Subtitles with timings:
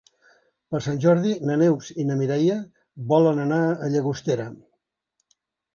[0.75, 2.57] Per Sant Jordi na Neus i na Mireia
[3.13, 4.51] volen anar a Llagostera.